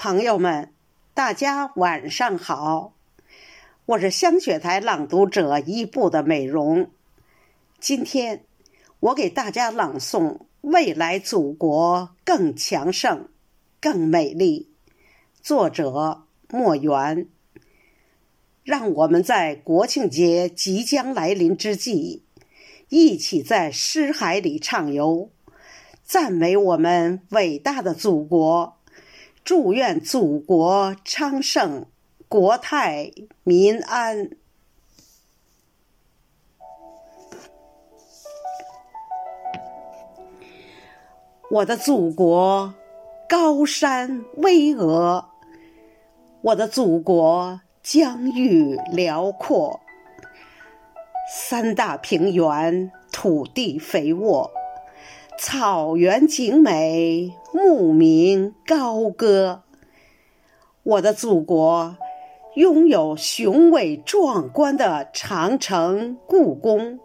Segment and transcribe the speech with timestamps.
[0.00, 0.72] 朋友们，
[1.12, 2.92] 大家晚上好，
[3.84, 6.88] 我是香雪台朗读者一部的美容。
[7.80, 8.44] 今天
[9.00, 13.28] 我给大家朗诵《未来祖国更强盛、
[13.80, 14.70] 更美丽》，
[15.42, 17.26] 作者莫言。
[18.62, 22.22] 让我们在国庆节即将来临之际，
[22.88, 25.28] 一起在诗海里畅游，
[26.04, 28.77] 赞美我们伟大的祖国。
[29.48, 31.86] 祝愿祖国昌盛，
[32.28, 33.10] 国泰
[33.44, 34.28] 民安。
[41.50, 42.74] 我的祖国
[43.26, 45.24] 高山巍峨，
[46.42, 49.80] 我的祖国疆域辽阔，
[51.32, 54.57] 三大平原土地肥沃。
[55.40, 59.62] 草原景美，牧民高歌。
[60.82, 61.96] 我的祖国
[62.56, 66.98] 拥有雄伟壮观的长城、故宫，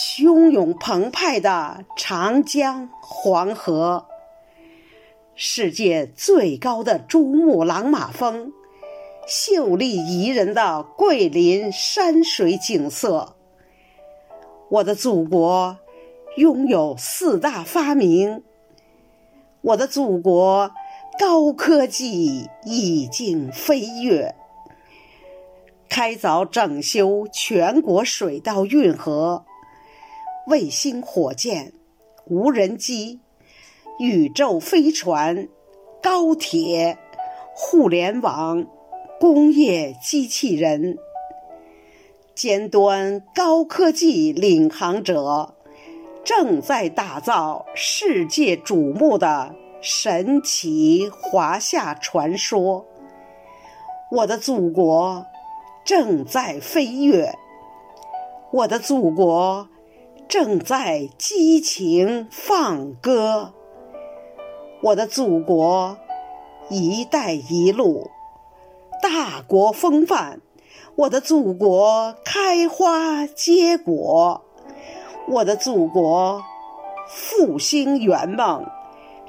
[0.00, 4.06] 汹涌澎湃的长江、黄河，
[5.34, 8.52] 世界最高的珠穆朗玛峰，
[9.26, 13.34] 秀丽宜人的桂林山水景色。
[14.70, 15.78] 我的祖国。
[16.36, 18.42] 拥有四大发明，
[19.60, 20.72] 我的祖国
[21.16, 24.34] 高科技已经飞跃，
[25.88, 29.44] 开凿整修全国水道运河、
[30.48, 31.72] 卫星火箭、
[32.26, 33.20] 无人机、
[34.00, 35.48] 宇宙飞船、
[36.02, 36.98] 高铁、
[37.54, 38.66] 互联网、
[39.20, 40.98] 工业机器人，
[42.34, 45.54] 尖端高科技领航者。
[46.24, 52.86] 正在打造世界瞩目的神奇华夏传说。
[54.10, 55.26] 我的祖国
[55.84, 57.34] 正在飞跃，
[58.50, 59.68] 我的祖国
[60.26, 63.52] 正在激情放歌。
[64.82, 65.98] 我的祖国
[66.70, 68.10] “一带一路”
[69.02, 70.40] 大国风范，
[70.96, 74.42] 我的祖国开花结果。
[75.26, 76.42] 我的祖国
[77.08, 78.66] 复兴圆梦，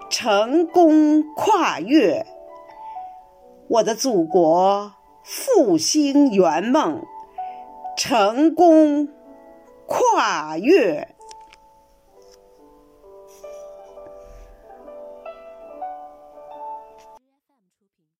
[0.09, 2.25] 成功跨越。
[3.69, 7.01] 我的祖国复兴圆梦，
[7.97, 9.07] 成功
[9.87, 11.14] 跨越。